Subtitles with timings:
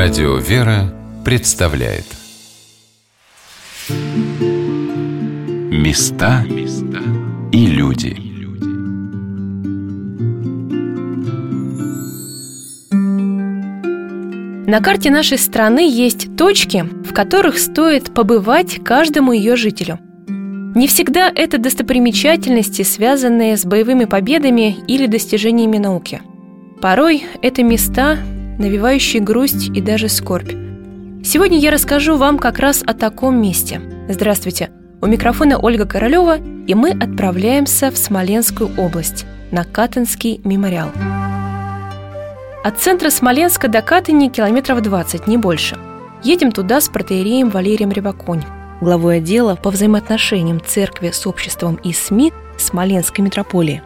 [0.00, 2.04] Радио «Вера» представляет
[5.72, 6.44] Места
[7.50, 8.16] и люди
[14.70, 19.98] На карте нашей страны есть точки, в которых стоит побывать каждому ее жителю.
[20.28, 26.22] Не всегда это достопримечательности, связанные с боевыми победами или достижениями науки.
[26.80, 28.18] Порой это места,
[28.58, 30.52] навевающие грусть и даже скорбь.
[31.24, 33.80] Сегодня я расскажу вам как раз о таком месте.
[34.08, 34.70] Здравствуйте!
[35.00, 40.90] У микрофона Ольга Королева, и мы отправляемся в Смоленскую область, на Катынский мемориал.
[42.64, 45.78] От центра Смоленска до Катыни километров 20, не больше.
[46.24, 48.42] Едем туда с протеереем Валерием Рябаконь,
[48.80, 53.82] главой отдела по взаимоотношениям церкви с обществом и СМИ Смоленской митрополии.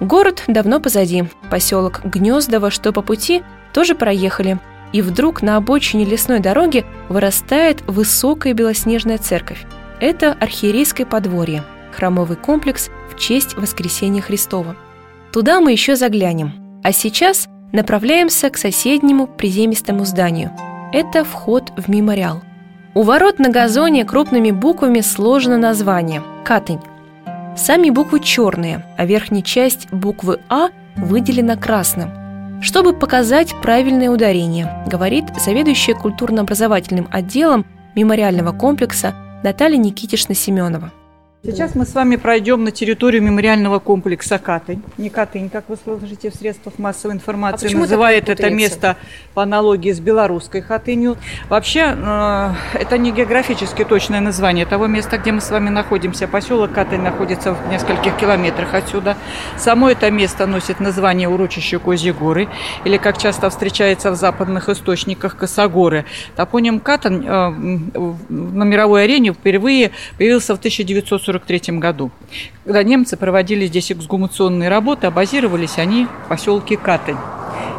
[0.00, 1.24] Город давно позади.
[1.50, 3.42] Поселок Гнездово, что по пути,
[3.74, 4.58] тоже проехали.
[4.92, 9.66] И вдруг на обочине лесной дороги вырастает высокая белоснежная церковь.
[10.00, 14.76] Это архиерейское подворье, храмовый комплекс в честь Воскресения Христова.
[15.32, 16.52] Туда мы еще заглянем.
[16.84, 20.52] А сейчас направляемся к соседнему приземистому зданию.
[20.92, 22.42] Это вход в мемориал.
[22.94, 26.80] У ворот на газоне крупными буквами сложено название– Катынь.
[27.56, 32.12] Сами буквы черные, а верхняя часть буквы «А» выделена красным–
[32.62, 40.92] чтобы показать правильное ударение, говорит заведующая культурно-образовательным отделом мемориального комплекса Наталья Никитишна Семенова.
[41.44, 44.82] Сейчас мы с вами пройдем на территорию мемориального комплекса Катынь.
[44.96, 48.96] Не Катынь, как вы слышите в средствах массовой информации, а называет это место
[49.34, 51.18] по аналогии с белорусской Хатынью.
[51.50, 56.26] Вообще, э, это не географически точное название того места, где мы с вами находимся.
[56.26, 59.18] Поселок Катынь находится в нескольких километрах отсюда.
[59.58, 62.48] Само это место носит название урочища Козьи горы,
[62.86, 66.06] или, как часто встречается в западных источниках, Косогоры.
[66.36, 67.50] Топоним Катынь э,
[68.30, 72.10] на мировой арене впервые появился в 1940 1943 году.
[72.64, 77.18] Когда немцы проводили здесь эксгумационные работы, базировались они в поселке Катань.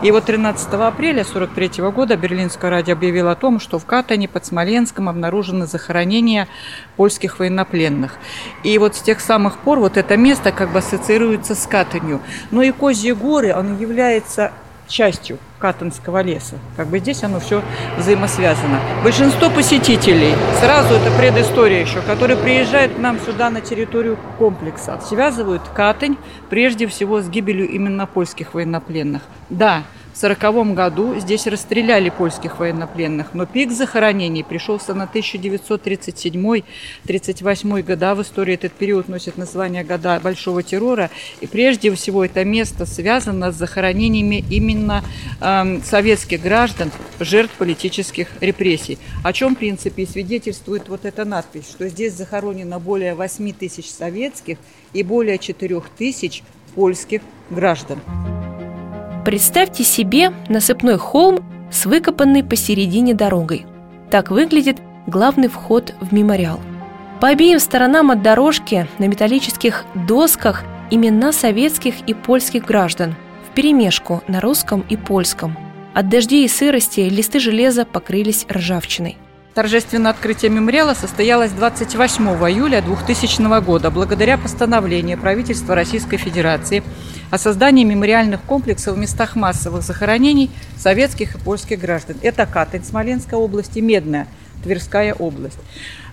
[0.01, 4.45] И вот 13 апреля 1943 года Берлинское радио объявило о том, что в Катане под
[4.45, 6.47] Смоленском обнаружены захоронения
[6.95, 8.17] польских военнопленных.
[8.63, 12.21] И вот с тех самых пор вот это место как бы ассоциируется с Катанью.
[12.51, 14.51] Но и Козьи горы, он является
[14.87, 16.55] частью Катанского леса.
[16.75, 17.61] Как бы здесь оно все
[17.97, 18.79] взаимосвязано.
[19.03, 25.63] Большинство посетителей, сразу это предыстория еще, которые приезжают к нам сюда на территорию комплекса, связывают
[25.73, 26.17] Катань
[26.49, 29.21] прежде всего с гибелью именно польских военнопленных.
[29.49, 29.83] Да,
[30.15, 38.15] в 1940 году здесь расстреляли польских военнопленных, но пик захоронений пришелся на 1937-38 года.
[38.15, 41.09] В истории этот период носит название года Большого террора.
[41.41, 45.03] И прежде всего это место связано с захоронениями именно
[45.41, 48.97] э, советских граждан, жертв политических репрессий.
[49.21, 53.89] О чем, в принципе, и свидетельствует вот эта надпись, что здесь захоронено более 8 тысяч
[53.89, 54.59] советских
[54.93, 56.41] и более 4 тысяч
[56.73, 57.99] польских граждан.
[59.25, 61.39] Представьте себе насыпной холм
[61.71, 63.65] с выкопанной посередине дорогой.
[64.11, 64.77] Так выглядит
[65.07, 66.59] главный вход в мемориал.
[67.19, 73.15] По обеим сторонам от дорожки на металлических досках имена советских и польских граждан
[73.49, 75.57] в перемешку на русском и польском.
[75.95, 79.17] От дождей и сырости листы железа покрылись ржавчиной.
[79.55, 86.83] Торжественное открытие мемориала состоялось 28 июля 2000 года благодаря постановлению правительства Российской Федерации
[87.31, 92.17] о создании мемориальных комплексов в местах массовых захоронений советских и польских граждан.
[92.21, 94.27] Это Катынь, Смоленская область и Медная,
[94.65, 95.59] Тверская область.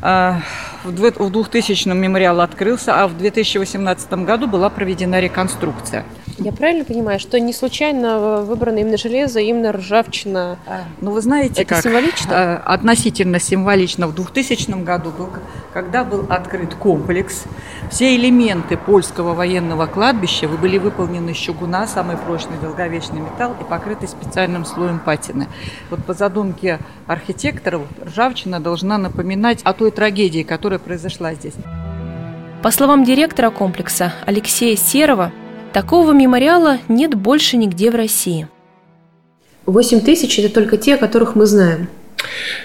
[0.03, 0.43] А,
[0.85, 6.05] в 2000-м мемориал открылся, а в 2018 году была проведена реконструкция.
[6.39, 10.59] Я правильно понимаю, что не случайно выбрано именно железо, именно ржавчина?
[10.67, 12.31] А, ну, вы знаете, Это как символично?
[12.31, 14.07] А, относительно символично.
[14.07, 15.29] В 2000 году, был,
[15.73, 17.45] когда был открыт комплекс,
[17.91, 24.09] все элементы польского военного кладбища были выполнены из чугуна, самый прочный долговечный металл, и покрыты
[24.09, 25.47] специальным слоем патины.
[25.91, 31.54] Вот по задумке архитекторов, ржавчина должна напоминать о той трагедии, которая произошла здесь.
[32.62, 35.33] По словам директора комплекса Алексея Серова,
[35.72, 38.48] такого мемориала нет больше нигде в России.
[39.66, 41.89] 8 тысяч– это только те, о которых мы знаем.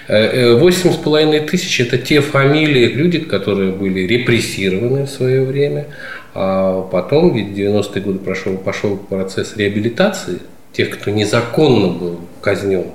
[0.08, 5.44] Э, э, восемь с половиной тысяч– это те фамилии, люди, которые были репрессированы в свое
[5.44, 5.86] время,
[6.34, 10.38] а потом, ведь в 90-е годы прошел, пошел процесс реабилитации
[10.78, 12.86] тех, кто незаконно был казнен,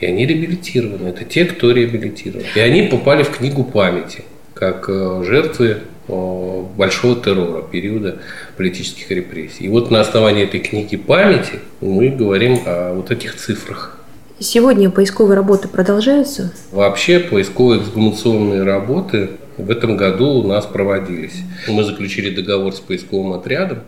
[0.00, 1.08] и они реабилитированы.
[1.08, 2.44] Это те, кто реабилитирован.
[2.54, 8.18] И они попали в книгу памяти, как э, жертвы большого террора, периода
[8.58, 9.64] политических репрессий.
[9.64, 13.98] И вот на основании этой книги памяти мы говорим о вот этих цифрах.
[14.38, 16.52] Сегодня поисковые работы продолжаются?
[16.70, 21.36] Вообще поисковые эксгумационные работы в этом году у нас проводились.
[21.68, 23.78] Мы заключили договор с поисковым отрядом,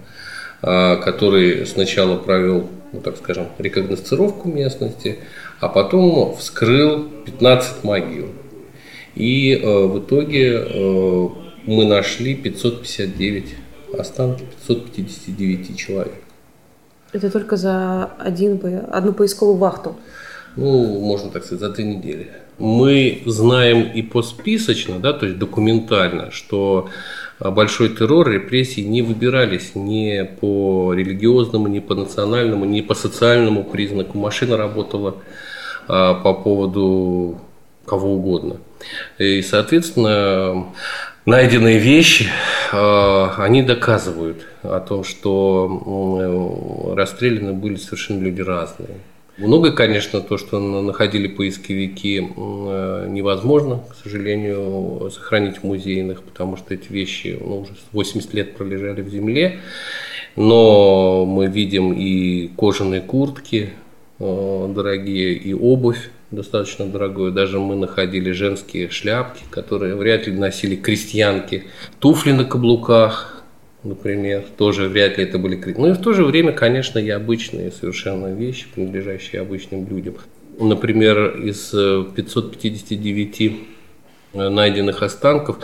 [0.62, 5.18] а, который сначала провел, ну, так скажем, рекогносцировку местности,
[5.60, 8.28] а потом вскрыл 15 могил.
[9.14, 11.28] И э, в итоге э,
[11.66, 13.44] мы нашли 559
[13.98, 16.14] останки 559 человек.
[17.12, 18.60] Это только за один,
[18.90, 19.96] одну поисковую вахту?
[20.56, 22.30] Ну, можно так сказать, за три недели.
[22.58, 26.88] Мы знаем и посписочно, да, то есть документально, что
[27.40, 34.18] большой террор, репрессии не выбирались ни по религиозному, ни по национальному, ни по социальному признаку.
[34.18, 35.16] Машина работала
[35.88, 37.40] а, по поводу
[37.86, 38.58] кого угодно.
[39.18, 40.66] И, соответственно,
[41.26, 42.28] найденные вещи,
[42.72, 49.00] а, они доказывают о том, что расстреляны были совершенно люди разные.
[49.36, 56.72] Много, конечно, то, что находили поисковики, э, невозможно, к сожалению, сохранить в музейных, потому что
[56.72, 59.58] эти вещи ну, уже 80 лет пролежали в земле.
[60.36, 63.70] Но мы видим и кожаные куртки
[64.20, 67.32] э, дорогие, и обувь достаточно дорогую.
[67.32, 71.64] Даже мы находили женские шляпки, которые вряд ли носили крестьянки,
[71.98, 73.43] туфли на каблуках,
[73.84, 75.80] например, тоже вряд ли это были критики.
[75.80, 80.14] Но и в то же время, конечно, и обычные совершенно вещи, принадлежащие обычным людям.
[80.58, 83.50] Например, из 559 э,
[84.34, 85.58] э, найденных останков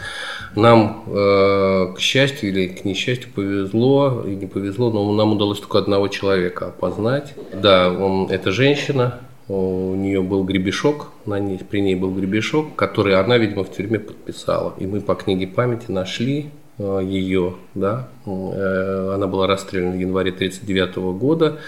[0.56, 5.78] нам, э, к счастью или к несчастью, повезло и не повезло, но нам удалось только
[5.78, 7.34] одного человека опознать.
[7.52, 13.14] Да, он, это женщина, у нее был гребешок, на ней, при ней был гребешок, который
[13.14, 14.74] она, видимо, в тюрьме подписала.
[14.78, 16.50] И мы по книге памяти нашли
[17.00, 21.58] ее, да, э, она была расстреляна в январе 1939 года.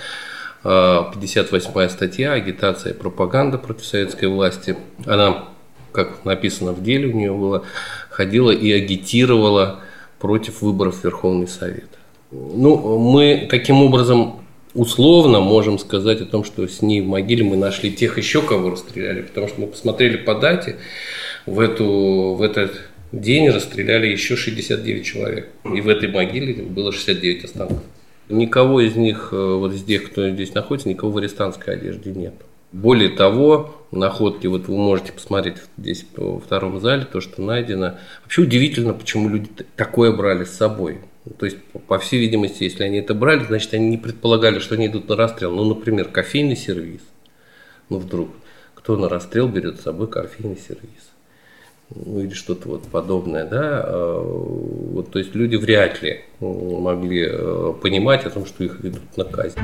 [0.62, 4.76] 58 статья «Агитация и пропаганда против советской власти».
[5.06, 5.48] Она,
[5.90, 7.64] как написано в деле, у нее было,
[8.10, 9.80] ходила и агитировала
[10.20, 11.88] против выборов в Верховный Совет.
[12.30, 14.42] Ну, мы таким образом
[14.74, 18.70] условно можем сказать о том, что с ней в могиле мы нашли тех еще, кого
[18.70, 20.76] расстреляли, потому что мы посмотрели по дате
[21.44, 22.80] в, эту, в этот
[23.12, 25.48] день расстреляли еще 69 человек.
[25.64, 27.82] И в этой могиле было 69 останков.
[28.28, 32.34] Никого из них, э, вот из тех, кто здесь находится, никого в арестантской одежде нет.
[32.72, 37.98] Более того, находки, вот вы можете посмотреть здесь во втором зале, то, что найдено.
[38.22, 40.98] Вообще удивительно, почему люди такое брали с собой.
[41.38, 44.86] То есть, по всей видимости, если они это брали, значит, они не предполагали, что они
[44.86, 45.54] идут на расстрел.
[45.54, 47.02] Ну, например, кофейный сервис.
[47.90, 48.30] Ну, вдруг,
[48.74, 51.12] кто на расстрел берет с собой кофейный сервис?
[51.94, 57.74] Ну, или что-то вот подобное, да, а, вот, то есть люди вряд ли могли э,
[57.80, 59.58] понимать о том, что их ведут на казнь.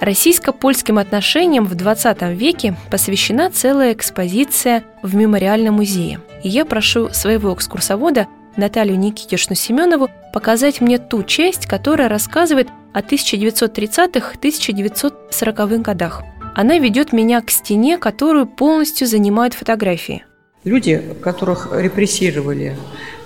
[0.00, 6.20] Российско-польским отношениям в 20 веке посвящена целая экспозиция в Мемориальном музее.
[6.42, 8.26] И я прошу своего экскурсовода
[8.56, 16.22] Наталью Никитишну Семенову показать мне ту часть, которая рассказывает о 1930-1940-х годах.
[16.54, 20.24] Она ведет меня к стене, которую полностью занимают фотографии–
[20.66, 22.76] люди, которых репрессировали,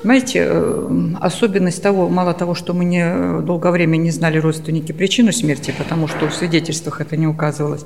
[0.02, 5.30] Понимаете, э, особенность того, мало того, что мы не, долгое время не знали родственники причину
[5.30, 7.84] смерти, потому что в свидетельствах это не указывалось,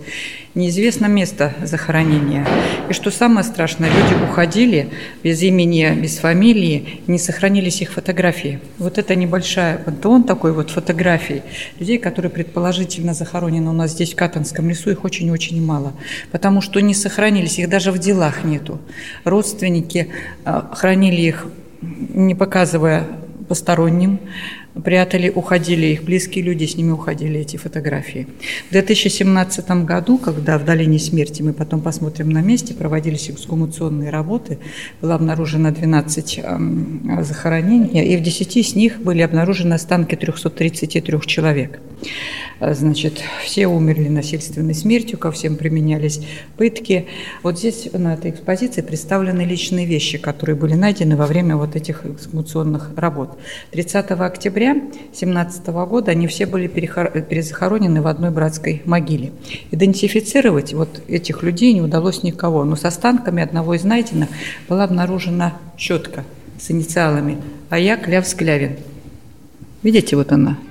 [0.55, 2.47] неизвестно место захоронения.
[2.89, 4.91] И что самое страшное, люди уходили
[5.25, 8.61] без имени, без фамилии, не сохранились их фотографии.
[8.79, 11.43] Вот это небольшая пантеон такой вот фотографий
[11.81, 15.93] людей, которые предположительно захоронены у нас здесь, в Катанском лесу, их очень-очень мало,
[16.31, 18.79] потому что не сохранились, их даже в делах нету.
[19.25, 20.13] Родственники
[20.45, 21.47] э, хранили их
[22.15, 23.07] не показывая
[23.49, 24.21] посторонним,
[24.83, 28.27] прятали, уходили их близкие люди, с ними уходили эти фотографии.
[28.69, 34.59] В 2017 году, когда в долине смерти, мы потом посмотрим на месте, проводились эксгумационные работы,
[35.01, 36.41] было обнаружено 12
[37.21, 41.81] захоронений, и в 10 с них были обнаружены останки 333 человек.
[42.61, 46.21] А, значит, все умерли насильственной смертью, ко всем применялись
[46.57, 47.07] пытки.
[47.43, 52.07] Вот здесь на этой экспозиции представлены личные вещи, которые были найдены во время вот этих
[52.07, 53.39] эксгумационных работ.
[53.73, 59.33] 30 октября 2017 года они все были перезахоронены в одной братской могиле.
[59.71, 64.29] Идентифицировать вот этих людей не удалось никого, но с останками одного из найденных
[64.69, 66.25] была обнаружена щетка
[66.59, 67.39] с инициалами
[67.71, 68.79] «Ая Клявс-Клявин».
[69.83, 70.57] Видите, вот она–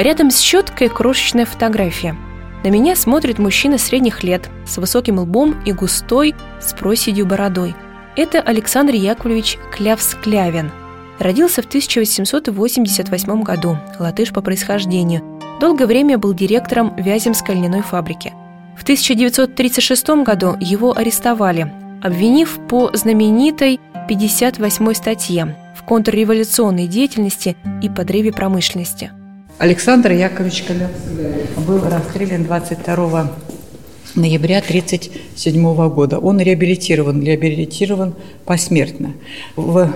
[0.00, 2.16] Рядом с щеткой крошечная фотография.
[2.64, 7.74] На меня смотрит мужчина средних лет, с высоким лбом и густой, с проседью бородой.
[8.16, 10.70] Это Александр Яковлевич Клявс-Клявин.
[11.18, 15.22] Родился в 1888 году, латыш по происхождению.
[15.60, 18.32] Долгое время был директором Вяземской льняной фабрики.
[18.90, 23.78] 1936 году его арестовали, обвинив по знаменитой
[24.08, 29.12] 58 статье в контрреволюционной деятельности и подрыве промышленности.
[29.60, 30.90] Александр Яковлевич Калев
[31.66, 33.30] был расстрелян 22
[34.14, 36.18] ноября 1937 года.
[36.18, 38.14] Он реабилитирован, реабилитирован
[38.46, 39.12] посмертно.
[39.56, 39.92] В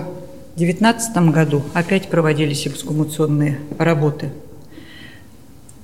[0.56, 4.32] 19 году опять проводились эксгумационные работы.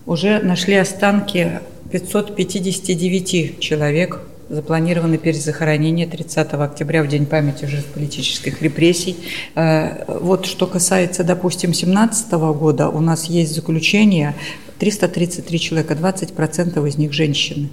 [0.05, 1.61] Уже нашли останки
[1.91, 4.21] 559 человек,
[4.51, 9.17] запланировано перезахоронение 30 октября в День памяти жертв политических репрессий.
[9.55, 14.35] Э, вот что касается, допустим, 17 года, у нас есть заключение
[14.79, 17.71] 333 человека, 20% из них женщины.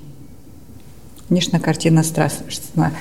[1.30, 2.94] Конечно, картина страшная.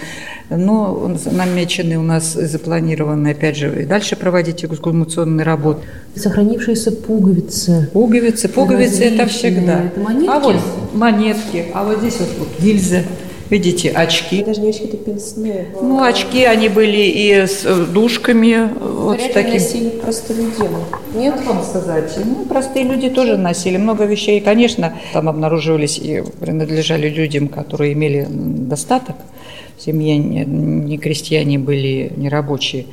[0.49, 5.83] Но намечены у нас запланированы, опять же, и дальше проводить эксгумационные работы.
[6.17, 7.91] Сохранившиеся пуговицы.
[7.93, 9.85] Пуговицы, пуговицы это всегда.
[9.85, 10.31] Это монетки?
[10.31, 10.57] А вот
[10.95, 13.05] монетки, а вот здесь вот, вот гильзы.
[13.51, 14.43] Видите, очки.
[14.43, 15.67] Даже не очки, это пенсне.
[15.81, 18.69] Ну, очки, они были и с э, душками.
[18.81, 19.53] Вот Вряд с таким.
[19.55, 20.71] носили простолюдин.
[21.15, 21.35] Нет?
[21.37, 22.13] Как вам сказать?
[22.25, 24.41] Ну, простые люди тоже носили много вещей.
[24.41, 29.17] Конечно, там обнаруживались и принадлежали людям, которые имели достаток.
[29.77, 32.87] В семье не, не крестьяне были, не рабочие.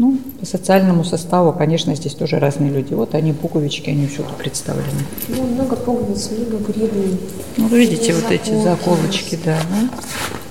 [0.00, 2.94] Ну, по социальному составу, конечно, здесь тоже разные люди.
[2.94, 4.86] Вот они, пуговички, они всюду представлены.
[5.28, 7.20] Ну, много пуговиц, много гребней.
[7.58, 8.64] Ну, вы видите, вот эти Заколки.
[8.64, 9.58] заколочки, да.
[9.70, 9.88] ну.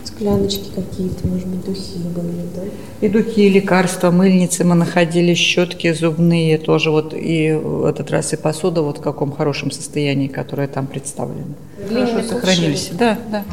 [0.03, 2.61] Скляночки какие-то, может быть, духи были, да?
[3.01, 8.33] И духи, и лекарства, мыльницы мы находили, щетки зубные тоже вот, и в этот раз
[8.33, 11.55] и посуда вот в каком хорошем состоянии, которая там представлена.
[11.87, 12.91] Длинные Хорошо сохранились.
[12.93, 13.43] Да, да.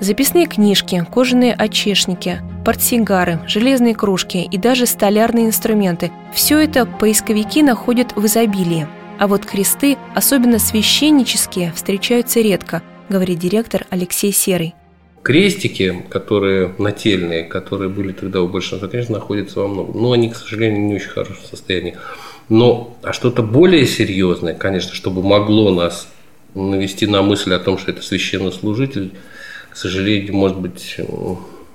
[0.00, 8.14] Записные книжки, кожаные очешники, портсигары, железные кружки и даже столярные инструменты– все это поисковики находят
[8.16, 8.86] в изобилии.
[9.18, 14.74] А вот кресты, особенно священнические, встречаются редко, говорит директор Алексей Серый.
[15.22, 20.00] Крестики, которые нательные, которые были тогда у большинства, конечно, находятся во многом.
[20.00, 21.98] Но они, к сожалению, не очень хорошем состоянии.
[22.48, 26.08] Но а что-то более серьезное, конечно, чтобы могло нас
[26.54, 29.12] навести на мысль о том, что это священнослужитель,
[29.68, 30.96] к сожалению, может быть,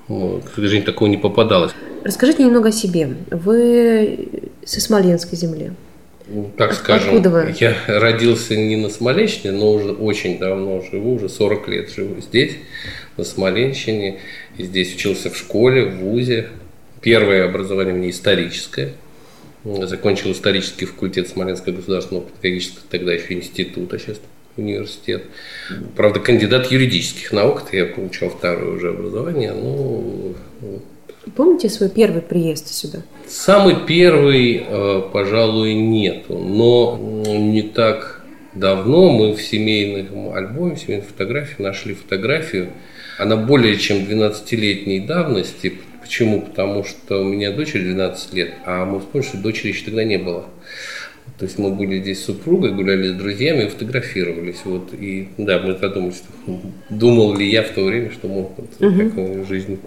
[0.07, 1.71] к сожалению, такого не попадалось.
[2.03, 3.15] Расскажите немного о себе.
[3.31, 4.29] Вы
[4.63, 5.71] со Смоленской земли.
[6.27, 7.55] Ну, Так От- скажем, откуда вы?
[7.59, 12.53] я родился не на Смоленщине, но уже очень давно живу, уже 40 лет живу здесь,
[13.17, 14.19] на Смоленщине.
[14.57, 16.49] И здесь учился в школе, в ВУЗе.
[17.01, 18.93] Первое образование у меня историческое.
[19.63, 24.17] Закончил исторический факультет Смоленского государственного педагогического, тогда еще института, сейчас
[24.57, 25.23] университет.
[25.95, 29.53] Правда, кандидат юридических наук, это я получал второе уже образование.
[29.53, 30.35] Ну,
[31.35, 32.99] Помните свой первый приезд сюда?
[33.27, 38.21] Самый первый, э, пожалуй, нету, но не так
[38.53, 42.69] давно мы в семейном альбоме, в семейной фотографии нашли фотографию.
[43.17, 45.73] Она более чем 12-летней давности.
[46.01, 46.41] Почему?
[46.41, 50.17] Потому что у меня дочери 12 лет, а мы вспомнили, что дочери еще тогда не
[50.17, 50.45] было.
[51.37, 54.61] То есть мы были здесь с супругой, гуляли с друзьями и фотографировались.
[54.63, 54.93] Вот.
[54.93, 59.45] И да, мы задумались, что думал ли я в то время, что мы вот такую
[59.45, 59.79] жизнь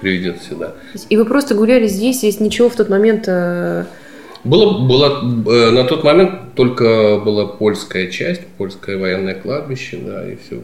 [0.00, 0.74] приведет сюда.
[1.08, 3.24] И вы просто гуляли здесь, здесь ничего в тот момент...
[3.26, 3.84] э,
[4.44, 10.36] Было, было, э, на тот момент только была польская часть, польское военное кладбище, да, и
[10.36, 10.60] все.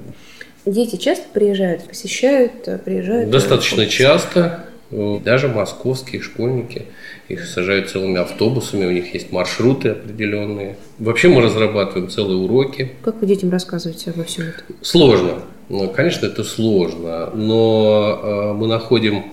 [0.66, 3.30] Дети часто приезжают, посещают, э, приезжают?
[3.30, 6.82] Достаточно часто, даже московские школьники,
[7.28, 10.76] их сажают целыми автобусами, у них есть маршруты определенные.
[10.98, 12.92] Вообще мы разрабатываем целые уроки.
[13.02, 14.76] Как вы детям рассказываете обо всем этом?
[14.80, 15.42] Сложно.
[15.68, 19.24] Ну, конечно, это сложно, но э, мы находим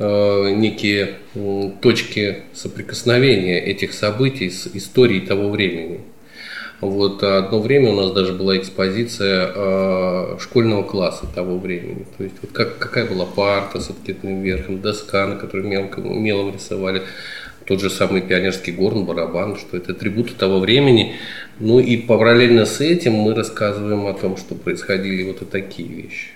[0.00, 1.14] э, некие
[1.80, 6.00] точки соприкосновения этих событий с историей того времени.
[6.84, 12.06] Вот а одно время у нас даже была экспозиция э, школьного класса того времени.
[12.18, 16.52] То есть вот как, какая была парта с откидным верхом, доска, на которой мелко, мелом
[16.52, 17.02] рисовали,
[17.66, 21.14] тот же самый пионерский горн, барабан, что это атрибуты того времени.
[21.58, 26.28] Ну и параллельно с этим мы рассказываем о том, что происходили вот и такие вещи.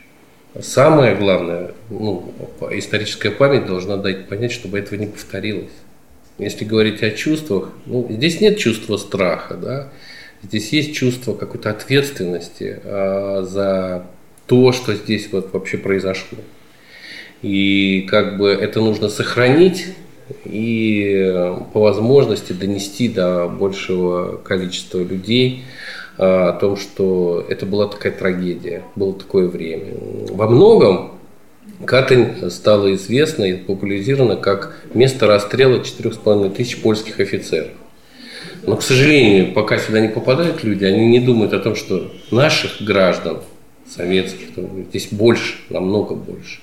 [0.58, 2.32] Самое главное, ну,
[2.70, 5.72] историческая память должна дать понять, чтобы этого не повторилось.
[6.38, 9.92] Если говорить о чувствах, ну, здесь нет чувства страха, да,
[10.42, 14.06] здесь есть чувство какой-то ответственности а, за
[14.46, 16.38] то, что здесь вот вообще произошло.
[17.42, 19.86] И как бы это нужно сохранить
[20.44, 25.64] и э, по возможности донести до большего количества людей
[26.18, 29.94] э, о том, что это была такая трагедия, было такое время.
[30.30, 31.12] Во многом
[31.84, 37.70] Катань стала известна и популяризирована как место расстрела 4,5 тысяч польских офицеров.
[38.68, 42.82] Но, к сожалению, пока сюда не попадают люди, они не думают о том, что наших
[42.82, 43.38] граждан
[43.88, 44.48] советских,
[44.90, 46.60] здесь больше, намного больше.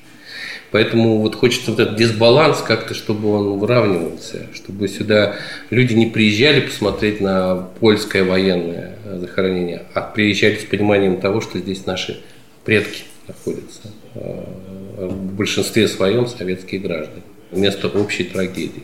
[0.70, 5.38] Поэтому вот хочется вот этот дисбаланс как-то, чтобы он выравнивался, чтобы сюда
[5.72, 11.88] люди не приезжали посмотреть на польское военное захоронение, а приезжали с пониманием того, что здесь
[11.88, 12.22] наши
[12.66, 13.82] предки находятся.
[14.14, 14.44] Э,
[15.08, 17.24] в большинстве своем советские граждане.
[17.50, 18.84] Вместо общей трагедии.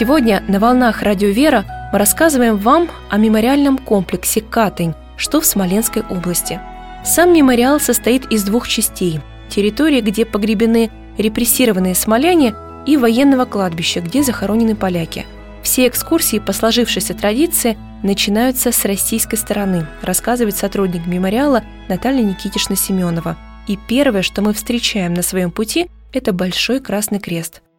[0.00, 6.00] Сегодня на «Волнах Радио Вера» мы рассказываем вам о мемориальном комплексе «Катынь», что в Смоленской
[6.08, 6.58] области.
[7.04, 12.54] Сам мемориал состоит из двух частей– территории, где погребены репрессированные смоляне,
[12.86, 15.26] и военного кладбища, где захоронены поляки.
[15.62, 23.36] Все экскурсии по сложившейся традиции начинаются с российской стороны, рассказывает сотрудник мемориала Наталья Никитишна Семенова.
[23.66, 27.60] И первое, что мы встречаем на своем пути, это большой красный крест–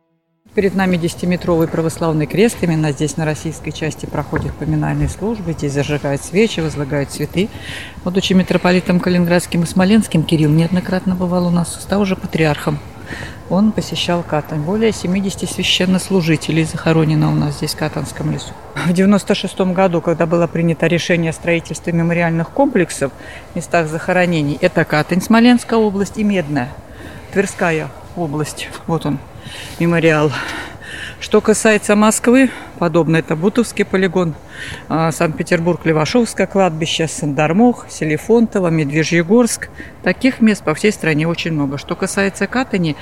[0.53, 2.57] Перед нами 10-метровый православный крест.
[2.59, 5.53] Именно здесь, на российской части, проходят поминальные службы.
[5.53, 7.47] Здесь зажигают свечи, возлагают цветы.
[8.03, 12.79] Будучи митрополитом Калининградским и Смоленским, Кирилл неоднократно бывал у нас, стал уже патриархом.
[13.49, 14.59] Он посещал Катань.
[14.59, 18.51] Более 70 священнослужителей захоронено у нас здесь, в Катанском лесу.
[18.85, 23.13] В 96 году, когда было принято решение о строительстве мемориальных комплексов
[23.53, 26.67] в местах захоронений, это Катань, Смоленская область и Медная,
[27.31, 28.67] Тверская область.
[28.87, 29.17] Вот он,
[29.79, 30.31] мемориал.
[31.21, 34.33] Что касается Москвы, подобно это Бутовский полигон,
[34.89, 39.69] а, Санкт-Петербург, Левашовское кладбище, Сандармох, Селефонтово, Медвежьегорск.
[40.01, 41.77] Таких мест по всей стране очень много.
[41.77, 42.95] Что касается Катани,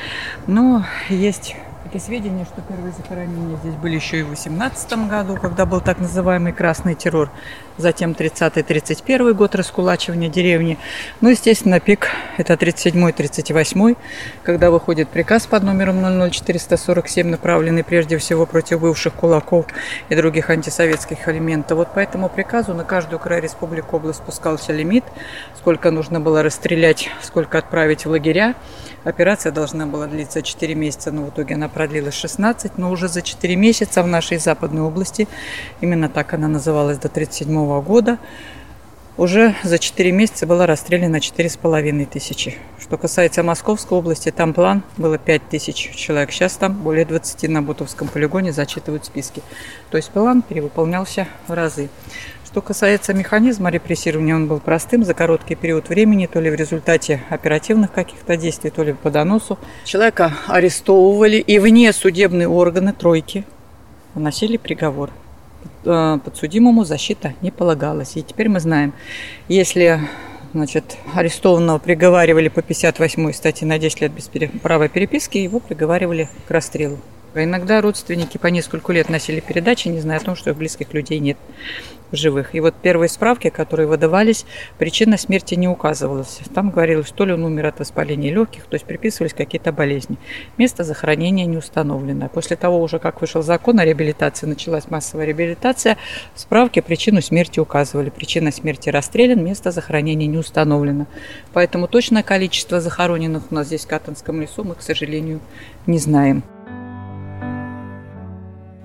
[0.48, 1.56] ну, есть
[1.86, 6.00] такие сведения, что первые захоронения здесь были еще и в 18 году, когда был так
[6.00, 7.32] называемый красный террор.
[7.80, 10.78] Затем 30-31 год раскулачивания деревни.
[11.22, 13.96] Ну, естественно, пик это 37-38,
[14.44, 19.68] когда выходит приказ под номером 00447, направленный прежде всего против бывших кулаков
[20.10, 21.78] и других антисоветских элементов.
[21.78, 25.06] Вот по этому приказу на каждую край республику область спускался лимит,
[25.58, 28.56] сколько нужно было расстрелять, сколько отправить в лагеря.
[29.06, 33.22] Операция должна была длиться 4 месяца, но в итоге она продлилась 16, но уже за
[33.22, 35.30] 4 месяца в нашей западной области,
[35.80, 37.08] именно так она называлась до
[37.78, 38.18] 1937 года,
[39.18, 42.56] уже за 4 месяца была расстреляна 4,5 тысячи.
[42.80, 46.32] Что касается Московской области, там план было 5 тысяч человек.
[46.32, 49.42] Сейчас там более 20 на Бутовском полигоне зачитывают списки.
[49.92, 51.90] То есть план перевыполнялся в разы.
[52.46, 57.22] Что касается механизма репрессирования, он был простым за короткий период времени, то ли в результате
[57.30, 59.60] оперативных каких-то действий, то ли по доносу.
[59.84, 63.44] Человека арестовывали, и вне судебные органы тройки
[64.16, 65.12] выносили приговор.
[65.86, 68.18] Э, подсудимому защита не полагалась.
[68.18, 68.94] И теперь мы знаем,
[69.48, 70.00] если
[70.54, 74.30] значит, арестованного приговаривали по 58 статье на 10 лет без
[74.62, 77.00] права переписки, его приговаривали к расстрелу.
[77.34, 80.94] А иногда родственники по несколько лет носили передачи, не зная о том, что их близких
[80.94, 81.38] людей нет
[82.12, 82.56] в живых.
[82.56, 84.46] И вот первые справки, которые выдавались,
[84.78, 86.40] причина смерти не указывалась.
[86.54, 90.18] Там говорилось, то ли он умер от воспаления легких, то есть приписывались какие-то болезни.
[90.58, 92.30] Место захоронения не установлено.
[92.30, 95.98] После того уже, как вышел закон о реабилитации, началась массовая реабилитация,
[96.36, 98.10] справки причину смерти указывали.
[98.10, 101.08] Причина смерти расстрелян, место захоронения не установлено.
[101.54, 105.40] Поэтому точное количество захороненных у нас здесь в Катанском лесу мы, к сожалению,
[105.86, 106.44] не знаем.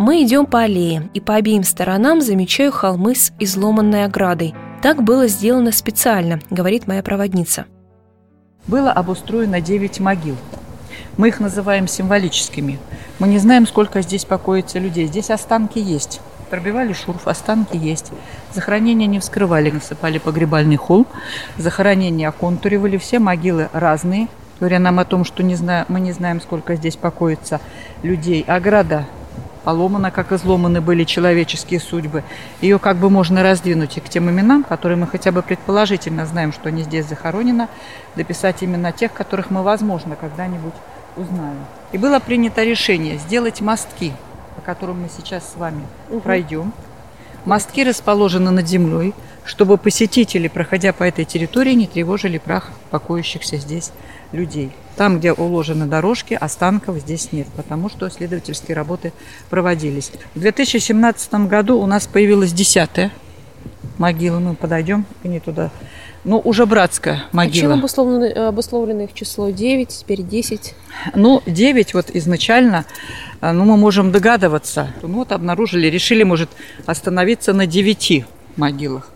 [0.06, 4.54] Мы идем по аллее, и по обеим сторонам замечаю холмы с изломанной оградой.
[4.82, 7.64] Так было сделано специально, говорит моя проводница.
[8.66, 10.36] Было обустроено 9 могил.
[11.16, 12.78] Мы их называем символическими.
[13.18, 15.06] Мы не знаем, сколько здесь покоится людей.
[15.06, 16.20] Здесь останки есть.
[16.50, 18.10] Пробивали шурф, останки есть.
[18.52, 21.06] Захоронения не вскрывали, насыпали погребальный холм.
[21.56, 22.98] Захоронения оконтуривали.
[22.98, 24.28] Все могилы разные.
[24.60, 27.58] Говоря нам о том, что не знаю, мы не знаем, сколько здесь покоится
[28.02, 28.44] людей.
[28.46, 29.06] Ограда
[29.64, 32.22] поломана, как изломаны были человеческие судьбы.
[32.60, 36.52] Ее как бы можно раздвинуть и к тем именам, которые мы хотя бы предположительно знаем,
[36.52, 37.68] что они здесь захоронены,
[38.14, 40.74] дописать именно тех, которых мы, возможно, когда-нибудь
[41.16, 41.64] узнаем.
[41.92, 44.12] И было принято решение сделать мостки,
[44.56, 46.20] по которым мы сейчас с вами угу.
[46.20, 46.72] пройдем.
[47.44, 53.92] Мостки расположены над землей, чтобы посетители, проходя по этой территории, не тревожили прах покоящихся здесь
[54.32, 54.70] людей.
[54.96, 59.12] Там, где уложены дорожки, останков здесь нет, потому что исследовательские работы
[59.50, 60.12] проводились.
[60.34, 63.12] В 2017 году у нас появилась десятая
[63.98, 64.38] могила.
[64.38, 65.70] Мы подойдем к ней туда.
[66.24, 67.66] Ну, уже братская могила.
[67.66, 69.50] А чем обусловлено, обусловлено их число?
[69.50, 70.74] 9, теперь 10?
[71.14, 72.86] Ну, 9 вот изначально,
[73.40, 74.88] а, ну, мы можем догадываться.
[75.02, 76.48] Ну, вот обнаружили, решили, может,
[76.86, 78.24] остановиться на 9
[78.56, 79.10] могилах.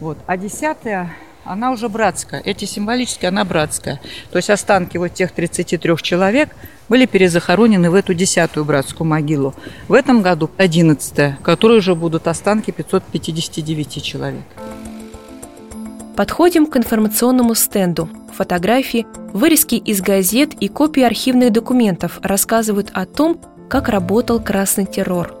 [0.00, 0.18] Вот.
[0.26, 2.40] А десятая она уже братская.
[2.44, 4.00] Эти символически она братская.
[4.30, 6.50] То есть останки вот тех 33 человек
[6.88, 9.54] были перезахоронены в эту десятую братскую могилу.
[9.88, 14.42] В этом году одиннадцатая, в которой уже будут останки 559 человек.
[16.16, 18.08] Подходим к информационному стенду.
[18.34, 25.34] Фотографии, вырезки из газет и копии архивных документов рассказывают о том, как работал красный террор.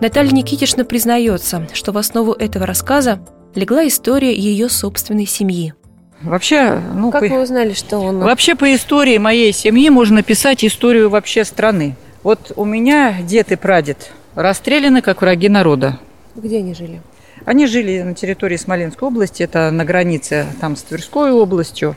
[0.00, 3.20] Наталья Никитишна признается, что в основу этого рассказа
[3.56, 5.74] легла история ее собственной семьи.
[6.22, 7.28] Вообще, ну, Как по...
[7.28, 8.20] вы узнали, что он...
[8.20, 11.96] вообще по истории моей семьи можно писать историю вообще страны.
[12.22, 15.98] Вот у меня дед и прадед расстреляны как враги народа.
[16.34, 17.02] Где они жили?
[17.44, 21.96] Они жили на территории Смоленской области, это на границе там с Тверской областью.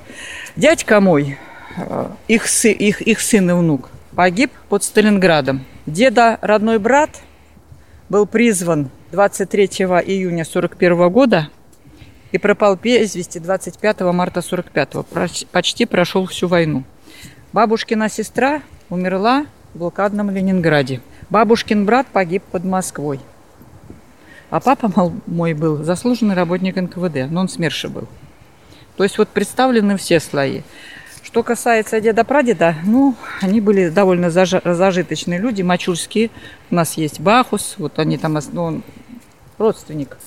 [0.56, 1.38] Дядька мой,
[1.78, 5.66] э, их, сы, их, их сын и внук, погиб под Сталинградом.
[5.86, 7.12] Деда родной брат
[8.10, 11.48] был призван 23 июня 41 года
[12.34, 15.06] и пропал без вести 25 марта 45
[15.54, 16.84] Почти прошел всю войну.
[17.54, 21.00] Бабушкина сестра умерла в блокадном Ленинграде.
[21.30, 23.22] Бабушкин брат погиб под Москвой.
[24.50, 24.92] А папа
[25.28, 28.10] мой был заслуженный работник НКВД, но он СМЕРШа был.
[28.98, 30.62] То есть вот представлены все слои.
[31.24, 36.30] Что касается деда-прадеда, ну, они были довольно зажа- зажиточные люди, мачульские.
[36.70, 38.84] У нас есть Бахус, вот они там, ос- ну,
[39.58, 40.18] родственник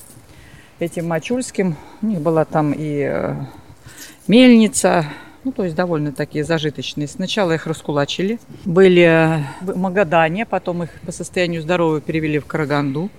[0.79, 1.75] этим мачульским.
[2.01, 3.35] У них была там и э,
[4.27, 5.05] мельница,
[5.43, 7.07] ну, то есть довольно такие зажиточные.
[7.07, 8.39] Сначала их раскулачили.
[8.65, 13.09] Были э, в Магадане, потом их по состоянию здоровья перевели в Караганду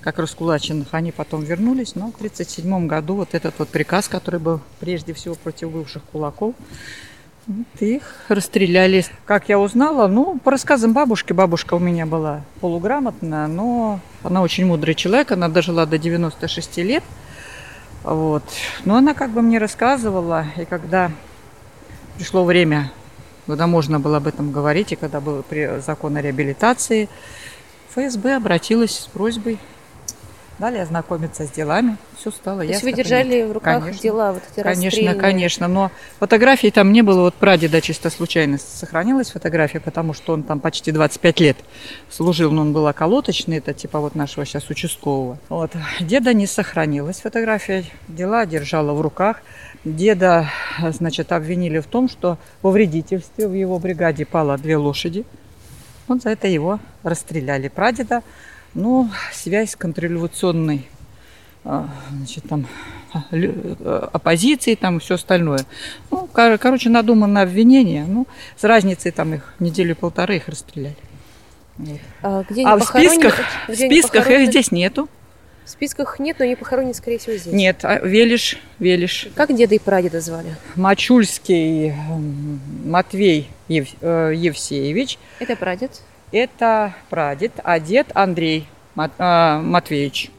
[0.00, 0.88] как раскулаченных.
[0.92, 5.34] Они потом вернулись, но в 1937 году вот этот вот приказ, который был прежде всего
[5.34, 6.54] против бывших кулаков,
[7.78, 9.04] их расстреляли.
[9.24, 10.06] Как я узнала?
[10.06, 11.32] Ну, по рассказам бабушки.
[11.32, 15.32] Бабушка у меня была полуграмотная, но она очень мудрый человек.
[15.32, 17.04] Она дожила до 96 лет.
[18.02, 18.44] Вот.
[18.84, 21.10] Но она как бы мне рассказывала, и когда
[22.16, 22.90] пришло время,
[23.46, 25.44] когда можно было об этом говорить, и когда был
[25.84, 27.08] закон о реабилитации,
[27.94, 29.58] ФСБ обратилась с просьбой
[30.60, 31.96] далее ознакомиться с делами.
[32.16, 32.90] Все стало То есть ясно.
[32.90, 34.02] вы держали в руках Конечно.
[34.02, 37.22] дела вот эти Конечно, конечно, но фотографий там не было.
[37.22, 41.56] Вот прадеда чисто случайно сохранилась фотография, потому что он там почти 25 лет
[42.08, 45.38] служил, но он был околоточный, это типа вот нашего сейчас участкового.
[45.48, 45.72] Вот.
[46.00, 49.38] Деда не сохранилась фотография, дела держала в руках.
[49.84, 50.50] Деда,
[50.90, 55.24] значит, обвинили в том, что во вредительстве в его бригаде пало две лошади.
[56.06, 57.68] Вот за это его расстреляли.
[57.68, 58.22] Прадеда,
[58.74, 60.88] ну, связь с контрреволюционной
[61.64, 62.66] а, значит, там,
[63.12, 65.60] а, э, оппозиции там и все остальное.
[66.10, 68.04] Ну, кор- короче, надуманное обвинение.
[68.06, 70.96] Ну, с разницей там их неделю-полторы их расстреляли.
[72.22, 75.08] А, где А в списках, в списках их здесь нету.
[75.64, 77.52] В списках нет, но они похоронены, скорее всего, здесь.
[77.52, 80.56] Нет, а Велиш, Велиш, Как деда и прадеда звали?
[80.74, 81.94] Мачульский
[82.84, 85.18] Матвей Ев- э, Евсеевич.
[85.38, 86.00] Это прадед.
[86.32, 88.66] Это прадед, а дед Андрей
[88.96, 90.30] а, Матвеевич.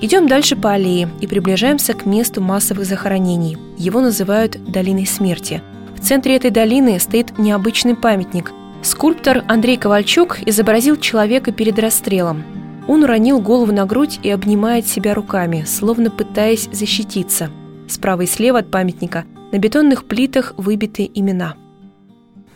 [0.00, 3.58] Идем дальше по аллее и приближаемся к месту массовых захоронений.
[3.76, 5.62] Его называют «долиной смерти».
[5.94, 8.52] В центре этой долины стоит необычный памятник.
[8.82, 12.42] Скульптор Андрей Ковальчук изобразил человека перед расстрелом.
[12.88, 17.50] Он уронил голову на грудь и обнимает себя руками, словно пытаясь защититься.
[17.86, 21.56] Справа и слева от памятника на бетонных плитах выбиты имена.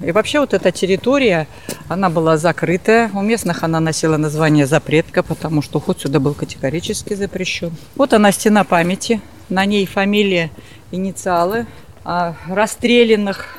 [0.00, 1.46] И вообще вот эта территория,
[1.88, 3.10] она была закрытая.
[3.14, 7.72] У местных она носила название запретка, потому что уход сюда был категорически запрещен.
[7.94, 9.20] Вот она стена памяти.
[9.48, 10.50] На ней фамилия,
[10.90, 11.66] инициалы
[12.02, 13.58] а, расстрелянных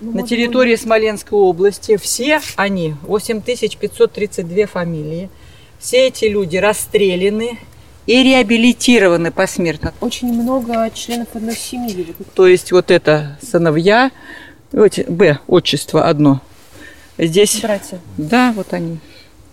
[0.00, 1.96] на территории Смоленской области.
[1.96, 5.28] Все они, 8532 фамилии.
[5.78, 7.58] Все эти люди расстреляны
[8.06, 9.92] и реабилитированы посмертно.
[10.00, 12.14] Очень много членов одной семьи.
[12.34, 14.10] То есть вот это сыновья,
[14.72, 16.40] Б, отчество одно.
[17.18, 17.98] Здесь, Братья.
[18.16, 18.98] да, вот они,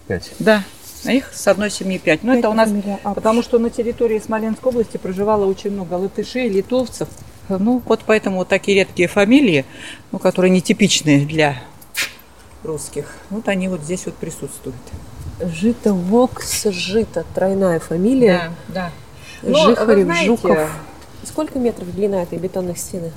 [0.08, 0.32] Пять.
[0.40, 0.64] да.
[1.06, 2.24] А их с одной семьи пять.
[2.24, 2.70] Но это у нас,
[3.04, 7.08] потому что на территории Смоленской области проживало очень много латышей, литовцев.
[7.50, 9.66] Ну, вот поэтому вот такие редкие фамилии,
[10.12, 11.62] ну, которые нетипичные для
[12.64, 14.76] русских, вот они вот здесь вот присутствуют.
[15.42, 18.52] Жито Вокс, Жито, тройная фамилия.
[18.68, 18.92] да.
[19.44, 20.70] Но, вы Жихарев, знаете, Жуков.
[21.24, 23.12] Сколько метров длина этой бетонной стены?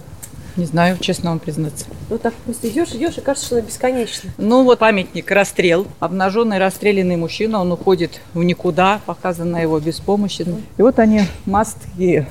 [0.57, 1.87] Не знаю, честно вам признаться.
[2.09, 4.31] Ну так просто идешь, идешь, и кажется, что она бесконечна.
[4.37, 5.87] Ну вот памятник расстрел.
[6.01, 10.51] Обнаженный расстрелянный мужчина, он уходит в никуда, показана его беспомощность.
[10.77, 12.27] И вот они, мостки,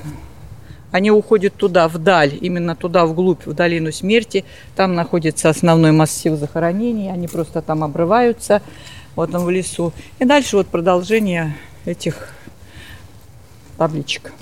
[0.92, 4.44] они уходят туда, вдаль, именно туда, вглубь, в долину смерти.
[4.76, 8.62] Там находится основной массив захоронений, они просто там обрываются,
[9.16, 9.94] вот там в лесу.
[10.18, 11.56] И дальше вот продолжение
[11.86, 12.30] этих
[13.78, 14.34] табличек.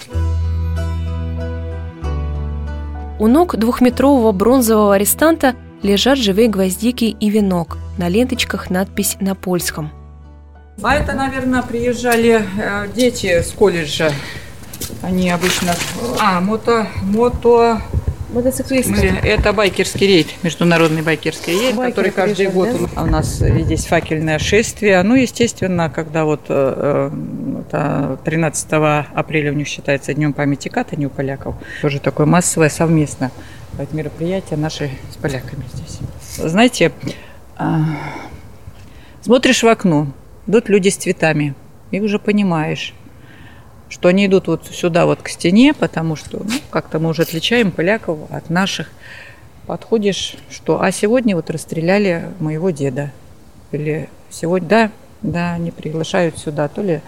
[3.20, 7.78] У ног двухметрового бронзового арестанта лежат живые гвоздики и венок.
[7.98, 9.90] На ленточках надпись на польском.
[10.84, 14.12] А это, наверное, приезжали э, дети с колледжа
[15.02, 15.74] Они обычно...
[16.20, 16.88] А, мото...
[17.02, 17.82] мото...
[18.38, 19.08] Мотоциклисты.
[19.24, 23.02] Это байкерский рейд, международный байкерский рейд, Байкеры который каждый год да?
[23.02, 25.02] у нас здесь факельное шествие.
[25.02, 31.56] Ну, естественно, когда вот 13 э, апреля у них считается Днем памяти Катани у поляков,
[31.82, 33.32] тоже такое массовое совместное
[33.92, 35.98] мероприятие наши с поляками здесь.
[36.38, 36.92] Знаете,
[37.58, 37.86] а,
[39.22, 40.14] смотришь в окно,
[40.46, 41.56] идут люди с цветами,
[41.90, 42.94] и уже понимаешь,
[43.90, 47.72] что они идут вот сюда вот к стене, потому что ну, как-то мы уже отличаем
[47.72, 48.90] поляков от наших.
[49.66, 53.12] Подходишь, что а сегодня вот расстреляли моего деда.
[53.72, 57.02] Или сегодня, да, да, они приглашают сюда, то ли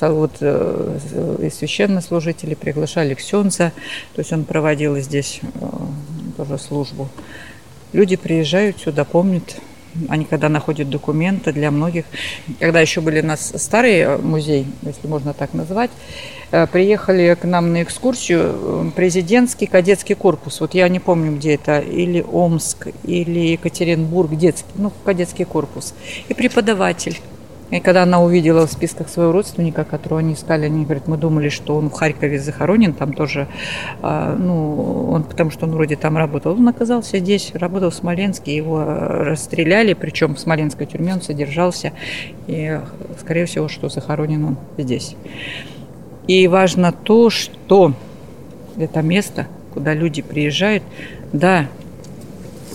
[0.00, 3.72] вот э, и священнослужители приглашали Ксенца,
[4.14, 5.48] то есть он проводил здесь э,
[6.38, 7.08] тоже службу.
[7.92, 9.56] Люди приезжают сюда, помнят
[10.08, 12.04] они когда находят документы для многих,
[12.58, 15.90] когда еще были у нас старый э, музей, если можно так назвать,
[16.50, 20.60] э, приехали к нам на экскурсию э, президентский кадетский корпус.
[20.60, 25.94] Вот я не помню, где это, или Омск, или Екатеринбург, детский, ну, кадетский корпус.
[26.28, 27.18] И преподаватель
[27.70, 31.48] и когда она увидела в списках своего родственника, которого они искали, они говорят, мы думали,
[31.50, 33.46] что он в Харькове захоронен, там тоже,
[34.02, 36.52] а, ну, он, потому что он вроде там работал.
[36.52, 41.92] Он оказался здесь, работал в Смоленске, его расстреляли, причем в смоленской тюрьме он содержался,
[42.48, 42.80] и,
[43.20, 45.14] скорее всего, что захоронен он здесь.
[46.26, 47.92] И важно то, что
[48.76, 50.82] это место, куда люди приезжают,
[51.32, 51.66] да,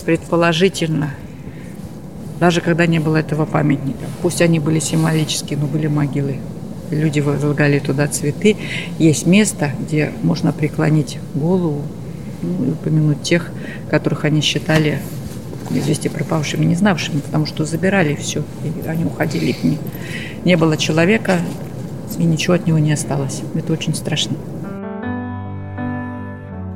[0.06, 1.10] предположительно,
[2.40, 4.04] даже когда не было этого памятника.
[4.22, 6.36] Пусть они были символические, но были могилы.
[6.90, 8.56] Люди возлагали туда цветы.
[8.98, 11.82] Есть место, где можно преклонить голову
[12.42, 13.50] ну, и упомянуть тех,
[13.90, 15.00] которых они считали
[15.70, 19.78] известие пропавшими, не знавшими, потому что забирали все, и они уходили, их не,
[20.44, 21.40] не было человека,
[22.18, 23.42] и ничего от него не осталось.
[23.54, 24.36] Это очень страшно.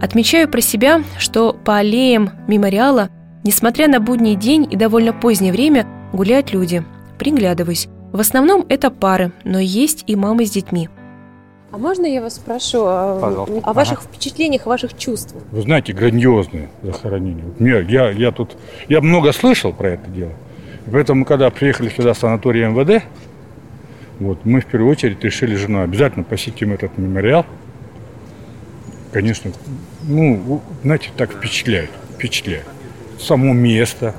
[0.02, 3.10] Отмечаю про себя, что по аллеям мемориала–
[3.42, 6.84] Несмотря на будний день и довольно позднее время, гуляют люди.
[7.18, 7.88] Приглядываюсь.
[8.12, 10.90] В основном это пары, но есть и мамы с детьми.
[11.72, 14.08] А можно я вас спрошу о, о ваших ага.
[14.08, 15.42] впечатлениях, о ваших чувствах?
[15.52, 17.44] Вы знаете, грандиозные захоронения.
[17.58, 18.56] Мне, я, я тут,
[18.88, 20.32] я много слышал про это дело.
[20.90, 23.04] поэтому, когда приехали сюда в санаторий МВД,
[24.18, 27.46] вот, мы в первую очередь решили с женой обязательно посетим этот мемориал.
[29.12, 29.52] Конечно,
[30.02, 32.66] ну, знаете, так впечатляет, впечатляет
[33.20, 34.14] само место,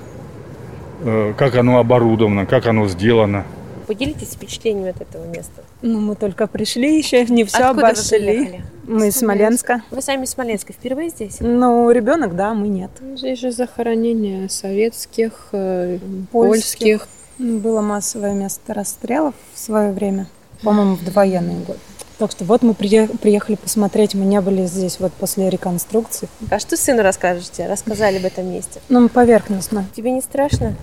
[1.04, 3.46] э, как оно оборудовано, как оно сделано.
[3.88, 5.64] Поделитесь впечатлениями от этого места.
[5.82, 8.62] Ну, мы только пришли еще, не все Откуда обошли.
[8.84, 9.82] Вы мы из Смоленска.
[9.92, 11.38] Вы сами из Смоленска впервые здесь?
[11.40, 12.92] Ну, ребенок, да, мы нет.
[13.16, 15.98] Здесь же захоронения советских, э,
[16.32, 17.08] польских.
[17.08, 17.08] польских.
[17.38, 20.28] Было массовое место расстрелов в свое время,
[20.64, 21.80] по-моему, в довоенные годы.
[22.21, 26.29] Так что вот мы приехали посмотреть, мы не были здесь вот после реконструкции.
[26.51, 27.65] А что сыну расскажете?
[27.65, 28.79] Рассказали об этом месте?
[28.89, 29.86] Ну, поверхностно.
[29.95, 30.75] Тебе не страшно?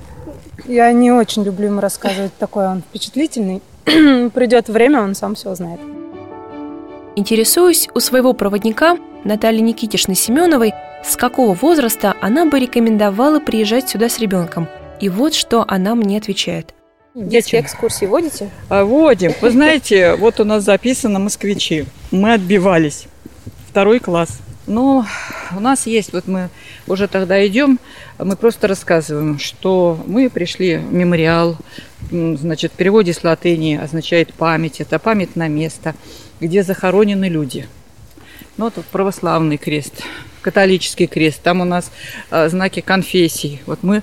[0.67, 3.63] Я не очень люблю ему рассказывать такой, он впечатлительный.
[3.85, 5.79] Придет время, он сам все знает.
[7.15, 10.75] Интересуюсь у своего проводника Натальи Никитишны Семеновой,
[11.05, 14.67] с какого возраста она бы рекомендовала приезжать сюда с ребенком.
[15.01, 16.75] И вот что она мне отвечает.
[17.15, 18.51] Детские экскурсии водите?
[18.69, 19.33] А, водим.
[19.41, 21.87] Вы знаете, вот у нас записано москвичи.
[22.11, 23.07] Мы отбивались.
[23.69, 24.41] Второй класс.
[24.67, 25.07] Но
[25.57, 26.51] у нас есть, вот мы
[26.87, 27.81] уже тогда идем,
[28.19, 31.57] мы просто рассказываем, что мы пришли в мемориал,
[32.11, 35.95] значит, в переводе с латыни означает память, это память на место,
[36.39, 37.67] где захоронены люди.
[38.59, 40.03] Ну, вот православный крест,
[40.43, 41.91] католический крест, там у нас
[42.31, 43.63] а, знаки конфессий.
[43.65, 44.03] Вот мы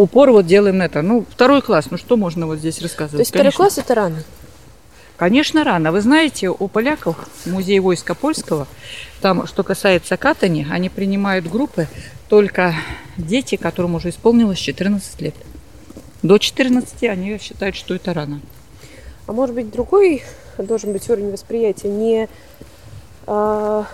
[0.00, 1.02] упор вот делаем это.
[1.02, 3.18] Ну, второй класс, ну что можно вот здесь рассказывать?
[3.18, 4.22] То есть второй класс это рано?
[5.16, 5.92] Конечно, рано.
[5.92, 8.66] Вы знаете, у поляков, музей войска польского,
[9.20, 11.88] там, что касается катани, они принимают группы
[12.28, 12.74] только
[13.18, 15.34] дети, которым уже исполнилось 14 лет.
[16.22, 18.40] До 14 они считают, что это рано.
[19.26, 20.22] А может быть, другой
[20.56, 22.28] должен быть уровень восприятия не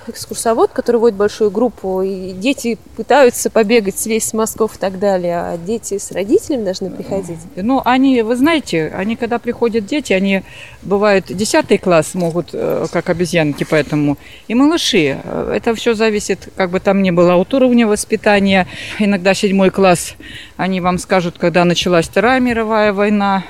[0.06, 5.36] экскурсовод, который водит большую группу, и дети пытаются побегать, слезть с мостков и так далее,
[5.36, 7.38] а дети с родителями должны приходить.
[7.54, 10.42] Ну, они, вы знаете, они, когда приходят дети, они,
[10.82, 14.16] бывают, десятый класс могут, э, как обезьянки, поэтому,
[14.48, 15.18] и малыши.
[15.52, 18.66] Это все зависит, как бы там ни было, от уровня воспитания.
[18.98, 20.14] Иногда седьмой класс,
[20.56, 23.44] они вам скажут, когда началась Вторая мировая война,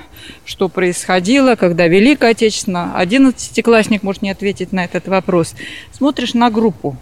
[0.44, 2.94] что происходило, когда Великая Отечественная.
[2.94, 5.54] Одиннадцатиклассник может не ответить на этот вопрос.
[5.92, 6.96] Смотришь на группу.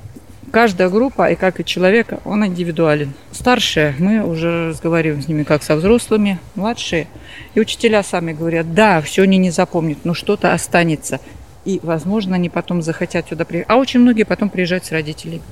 [0.50, 3.12] Каждая группа, и как и человека, он индивидуален.
[3.32, 7.08] Старшие, мы уже разговариваем с ними как со взрослыми, младшие.
[7.54, 11.18] И учителя сами говорят, да, все они не запомнят, но что-то останется.
[11.64, 13.70] И, возможно, они потом захотят сюда приехать.
[13.70, 15.42] А очень многие потом приезжают с родителями.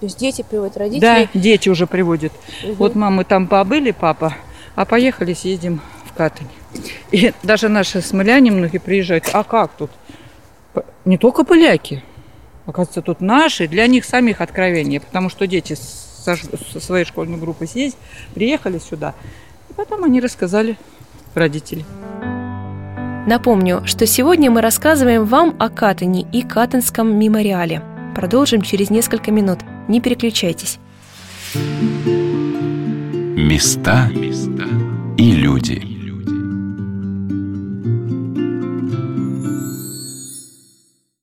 [0.00, 1.00] То есть дети приводят родителей?
[1.00, 2.32] Да, дети уже приводят.
[2.62, 2.74] Угу.
[2.74, 4.34] Вот мамы там побыли, папа,
[4.74, 5.80] а поехали, съездим
[6.16, 6.48] в Катань.
[7.12, 9.28] И даже наши смоляне многие приезжают.
[9.32, 9.90] А как тут?
[11.04, 12.02] Не только поляки.
[12.64, 15.00] Оказывается, тут наши, для них самих откровения.
[15.00, 18.00] Потому что дети со, со своей школьной группой съездили,
[18.34, 19.14] приехали сюда.
[19.70, 20.76] И потом они рассказали
[21.34, 21.86] родителям.
[23.26, 27.82] Напомню, что сегодня мы рассказываем вам о Катане и Катанском мемориале.
[28.14, 29.58] Продолжим через несколько минут.
[29.88, 30.78] Не переключайтесь.
[33.36, 34.10] Места
[35.18, 35.95] и люди.